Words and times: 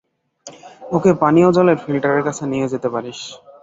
ওকে 0.91 1.11
পানীয় 1.21 1.49
জলের 1.55 1.77
ফিল্টারের 1.83 2.23
কাছে 2.27 2.43
নিয়ে 2.51 2.71
যেতে 2.73 2.87
পারিস। 2.93 3.19